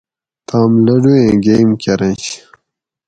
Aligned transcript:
توم 0.47 0.71
لڈو 0.85 1.13
ایں 1.21 1.35
گیم 1.43 1.69
کرنش 1.83 2.23